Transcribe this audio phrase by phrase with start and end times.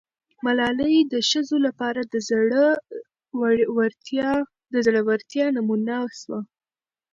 [0.45, 2.15] ملالۍ د ښځو لپاره د
[4.79, 6.39] زړه ورتیا نمونه سوه.